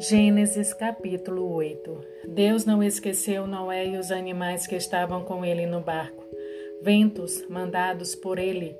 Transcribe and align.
Gênesis 0.00 0.72
capítulo 0.72 1.52
8 1.52 2.00
Deus 2.28 2.64
não 2.64 2.80
esqueceu 2.84 3.48
Noé 3.48 3.84
e 3.84 3.96
os 3.96 4.12
animais 4.12 4.64
que 4.64 4.76
estavam 4.76 5.24
com 5.24 5.44
ele 5.44 5.66
no 5.66 5.80
barco. 5.80 6.24
Ventos, 6.80 7.44
mandados 7.48 8.14
por 8.14 8.38
ele, 8.38 8.76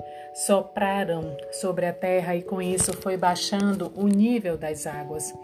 sopraram 0.47 1.37
sobre 1.51 1.87
a 1.87 1.93
terra 1.93 2.37
e 2.37 2.43
com 2.43 2.63
isso 2.63 2.93
foi 2.93 3.17
baixando 3.17 3.93
o 3.97 4.07
nível 4.07 4.57
das 4.57 4.87
águas. 4.87 5.35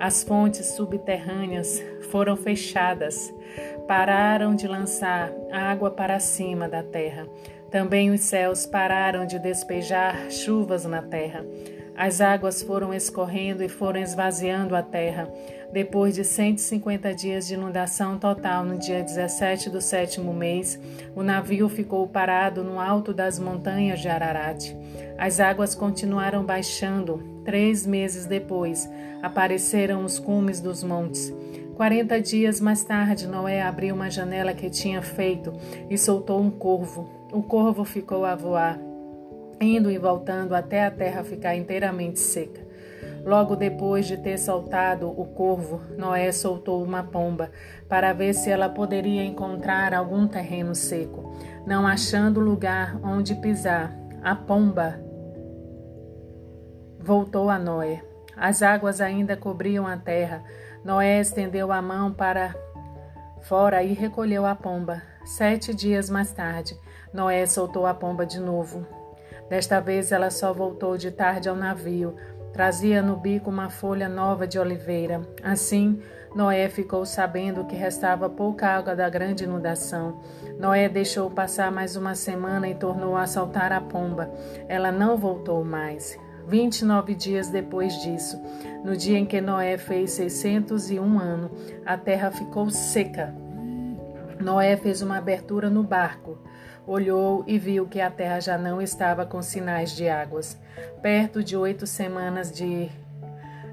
As 0.00 0.24
fontes 0.24 0.66
subterrâneas 0.74 1.80
foram 2.10 2.36
fechadas, 2.36 3.32
pararam 3.90 4.54
de 4.54 4.68
lançar 4.68 5.32
água 5.50 5.90
para 5.90 6.20
cima 6.20 6.68
da 6.68 6.80
terra. 6.80 7.26
Também 7.72 8.12
os 8.12 8.20
céus 8.20 8.64
pararam 8.64 9.26
de 9.26 9.36
despejar 9.36 10.30
chuvas 10.30 10.84
na 10.84 11.02
terra. 11.02 11.44
As 11.96 12.20
águas 12.20 12.62
foram 12.62 12.94
escorrendo 12.94 13.64
e 13.64 13.68
foram 13.68 14.00
esvaziando 14.00 14.76
a 14.76 14.82
terra. 14.82 15.28
Depois 15.72 16.14
de 16.14 16.22
150 16.22 17.12
dias 17.14 17.48
de 17.48 17.54
inundação 17.54 18.16
total, 18.16 18.64
no 18.64 18.78
dia 18.78 19.02
17 19.02 19.68
do 19.68 19.80
sétimo 19.80 20.32
mês, 20.32 20.78
o 21.16 21.24
navio 21.24 21.68
ficou 21.68 22.06
parado 22.06 22.62
no 22.62 22.78
alto 22.78 23.12
das 23.12 23.40
montanhas 23.40 23.98
de 23.98 24.08
Ararat. 24.08 24.72
As 25.18 25.40
águas 25.40 25.74
continuaram 25.74 26.44
baixando. 26.44 27.42
Três 27.44 27.84
meses 27.84 28.24
depois, 28.24 28.88
apareceram 29.20 30.04
os 30.04 30.16
cumes 30.20 30.60
dos 30.60 30.84
montes. 30.84 31.34
Quarenta 31.80 32.20
dias 32.20 32.60
mais 32.60 32.84
tarde, 32.84 33.26
Noé 33.26 33.62
abriu 33.62 33.94
uma 33.94 34.10
janela 34.10 34.52
que 34.52 34.68
tinha 34.68 35.00
feito 35.00 35.50
e 35.88 35.96
soltou 35.96 36.38
um 36.38 36.50
corvo. 36.50 37.08
O 37.32 37.42
corvo 37.42 37.86
ficou 37.86 38.26
a 38.26 38.34
voar 38.34 38.78
indo 39.58 39.90
e 39.90 39.96
voltando 39.96 40.54
até 40.54 40.84
a 40.84 40.90
terra 40.90 41.24
ficar 41.24 41.56
inteiramente 41.56 42.18
seca. 42.18 42.60
Logo 43.24 43.56
depois 43.56 44.06
de 44.06 44.18
ter 44.18 44.36
soltado 44.36 45.08
o 45.08 45.24
corvo, 45.24 45.80
Noé 45.96 46.30
soltou 46.32 46.82
uma 46.84 47.02
pomba 47.02 47.50
para 47.88 48.12
ver 48.12 48.34
se 48.34 48.50
ela 48.50 48.68
poderia 48.68 49.24
encontrar 49.24 49.94
algum 49.94 50.28
terreno 50.28 50.74
seco. 50.74 51.34
Não 51.66 51.86
achando 51.86 52.40
lugar 52.40 53.00
onde 53.02 53.34
pisar, 53.36 53.96
a 54.22 54.34
pomba 54.34 55.02
voltou 56.98 57.48
a 57.48 57.58
Noé. 57.58 58.09
As 58.40 58.62
águas 58.62 59.02
ainda 59.02 59.36
cobriam 59.36 59.86
a 59.86 59.98
terra. 59.98 60.42
Noé 60.82 61.20
estendeu 61.20 61.70
a 61.70 61.82
mão 61.82 62.10
para 62.10 62.54
fora 63.42 63.82
e 63.82 63.92
recolheu 63.92 64.46
a 64.46 64.54
pomba. 64.54 65.02
Sete 65.26 65.74
dias 65.74 66.08
mais 66.08 66.32
tarde, 66.32 66.74
Noé 67.12 67.44
soltou 67.44 67.86
a 67.86 67.92
pomba 67.92 68.24
de 68.24 68.40
novo. 68.40 68.86
Desta 69.50 69.78
vez 69.78 70.10
ela 70.10 70.30
só 70.30 70.54
voltou 70.54 70.96
de 70.96 71.10
tarde 71.10 71.50
ao 71.50 71.54
navio. 71.54 72.16
Trazia 72.50 73.02
no 73.02 73.14
bico 73.14 73.50
uma 73.50 73.68
folha 73.68 74.08
nova 74.08 74.46
de 74.46 74.58
oliveira. 74.58 75.20
Assim, 75.42 76.00
Noé 76.34 76.66
ficou 76.70 77.04
sabendo 77.04 77.66
que 77.66 77.76
restava 77.76 78.30
pouca 78.30 78.68
água 78.68 78.96
da 78.96 79.10
grande 79.10 79.44
inundação. 79.44 80.18
Noé 80.58 80.88
deixou 80.88 81.30
passar 81.30 81.70
mais 81.70 81.94
uma 81.94 82.14
semana 82.14 82.66
e 82.68 82.74
tornou 82.74 83.16
a 83.18 83.26
saltar 83.26 83.70
a 83.70 83.82
pomba. 83.82 84.30
Ela 84.66 84.90
não 84.90 85.18
voltou 85.18 85.62
mais. 85.62 86.18
Vinte 86.50 86.80
e 86.80 86.84
nove 86.84 87.14
dias 87.14 87.48
depois 87.48 87.94
disso, 88.02 88.38
no 88.84 88.96
dia 88.96 89.16
em 89.16 89.24
que 89.24 89.40
Noé 89.40 89.78
fez 89.78 90.10
seiscentos 90.10 90.90
e 90.90 90.98
um 90.98 91.18
anos, 91.18 91.50
a 91.86 91.96
terra 91.96 92.30
ficou 92.30 92.68
seca. 92.68 93.32
Noé 94.38 94.76
fez 94.76 95.00
uma 95.00 95.18
abertura 95.18 95.70
no 95.70 95.82
barco 95.82 96.38
olhou 96.86 97.44
e 97.46 97.56
viu 97.56 97.86
que 97.86 98.00
a 98.00 98.10
terra 98.10 98.40
já 98.40 98.58
não 98.58 98.82
estava 98.82 99.24
com 99.24 99.40
sinais 99.40 99.94
de 99.94 100.08
águas. 100.08 100.58
Perto 101.00 101.42
de 101.42 101.56
oito 101.56 101.86
semanas 101.86 102.50
de 102.50 102.90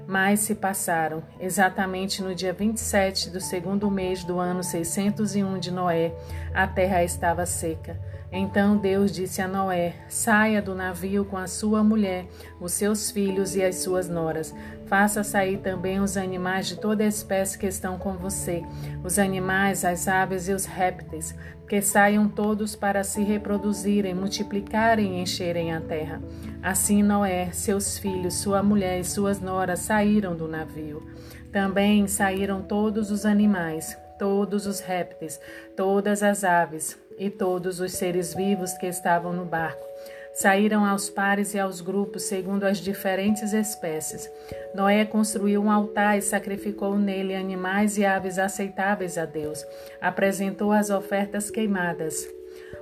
mais 0.06 0.40
se 0.40 0.54
passaram. 0.54 1.22
Exatamente 1.40 2.22
no 2.22 2.34
dia 2.34 2.52
27 2.52 3.30
do 3.30 3.40
segundo 3.40 3.90
mês 3.90 4.22
do 4.24 4.38
ano 4.38 4.62
601 4.62 5.58
de 5.58 5.70
Noé, 5.70 6.14
a 6.54 6.66
terra 6.66 7.02
estava 7.02 7.44
seca. 7.44 7.98
Então 8.30 8.76
Deus 8.76 9.10
disse 9.10 9.40
a 9.40 9.48
Noé: 9.48 9.94
Saia 10.08 10.60
do 10.60 10.74
navio 10.74 11.24
com 11.24 11.36
a 11.36 11.46
sua 11.46 11.82
mulher, 11.82 12.26
os 12.60 12.72
seus 12.72 13.10
filhos 13.10 13.56
e 13.56 13.62
as 13.62 13.76
suas 13.76 14.08
noras. 14.08 14.54
Faça 14.86 15.24
sair 15.24 15.58
também 15.58 16.00
os 16.00 16.16
animais 16.16 16.66
de 16.66 16.76
toda 16.76 17.04
espécie 17.04 17.58
que 17.58 17.66
estão 17.66 17.98
com 17.98 18.14
você, 18.14 18.62
os 19.02 19.18
animais, 19.18 19.84
as 19.84 20.08
aves 20.08 20.48
e 20.48 20.52
os 20.52 20.66
répteis, 20.66 21.34
que 21.68 21.80
saiam 21.80 22.28
todos 22.28 22.76
para 22.76 23.02
se 23.02 23.22
reproduzirem, 23.22 24.14
multiplicarem 24.14 25.18
e 25.18 25.22
encherem 25.22 25.74
a 25.74 25.80
terra. 25.80 26.22
Assim 26.62 27.02
Noé, 27.02 27.50
seus 27.52 27.98
filhos, 27.98 28.34
sua 28.34 28.62
mulher 28.62 29.00
e 29.00 29.04
suas 29.04 29.40
noras 29.40 29.80
saíram 29.80 30.36
do 30.36 30.48
navio. 30.48 31.02
Também 31.50 32.06
saíram 32.06 32.62
todos 32.62 33.10
os 33.10 33.24
animais, 33.24 33.96
todos 34.18 34.66
os 34.66 34.80
répteis, 34.80 35.40
todas 35.74 36.22
as 36.22 36.44
aves 36.44 37.07
e 37.18 37.28
todos 37.30 37.80
os 37.80 37.92
seres 37.92 38.34
vivos 38.34 38.72
que 38.74 38.86
estavam 38.86 39.32
no 39.32 39.44
barco. 39.44 39.84
Saíram 40.32 40.84
aos 40.84 41.10
pares 41.10 41.52
e 41.54 41.58
aos 41.58 41.80
grupos, 41.80 42.22
segundo 42.22 42.64
as 42.64 42.78
diferentes 42.78 43.52
espécies. 43.52 44.30
Noé 44.72 45.04
construiu 45.04 45.62
um 45.62 45.70
altar 45.70 46.16
e 46.16 46.22
sacrificou 46.22 46.96
nele 46.96 47.34
animais 47.34 47.98
e 47.98 48.04
aves 48.04 48.38
aceitáveis 48.38 49.18
a 49.18 49.24
Deus. 49.24 49.66
Apresentou 50.00 50.70
as 50.70 50.90
ofertas 50.90 51.50
queimadas. 51.50 52.37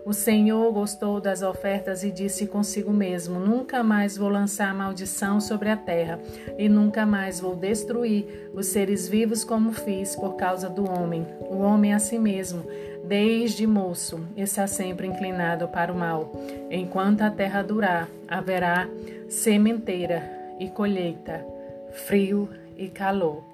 O 0.06 0.12
Senhor 0.12 0.72
gostou 0.72 1.20
das 1.20 1.42
ofertas 1.42 2.04
e 2.04 2.12
disse 2.12 2.46
consigo 2.46 2.92
mesmo: 2.92 3.40
Nunca 3.40 3.82
mais 3.82 4.16
vou 4.16 4.28
lançar 4.28 4.72
maldição 4.72 5.40
sobre 5.40 5.68
a 5.68 5.76
terra, 5.76 6.20
e 6.56 6.68
nunca 6.68 7.04
mais 7.04 7.40
vou 7.40 7.56
destruir 7.56 8.50
os 8.54 8.66
seres 8.66 9.08
vivos 9.08 9.44
como 9.44 9.72
fiz 9.72 10.14
por 10.14 10.36
causa 10.36 10.70
do 10.70 10.88
homem, 10.88 11.26
o 11.50 11.58
homem 11.58 11.92
a 11.92 11.98
si 11.98 12.18
mesmo 12.18 12.64
Desde 13.06 13.68
moço 13.68 14.20
está 14.36 14.66
sempre 14.66 15.06
inclinado 15.06 15.68
para 15.68 15.92
o 15.92 15.96
mal. 15.96 16.32
Enquanto 16.68 17.22
a 17.22 17.30
terra 17.30 17.62
durar, 17.62 18.08
haverá 18.26 18.88
sementeira 19.28 20.28
e 20.58 20.68
colheita, 20.68 21.46
frio 21.92 22.48
e 22.76 22.88
calor, 22.88 23.44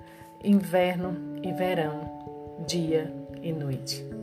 inverno 0.42 1.14
e 1.42 1.52
verão, 1.52 2.00
dia 2.66 3.12
e 3.42 3.52
noite. 3.52 4.21